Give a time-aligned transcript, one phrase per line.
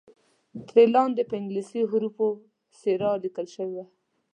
[0.67, 2.27] ترې لاندې په انګلیسي حروفو
[2.79, 3.85] سیرا لیکل شوی وو.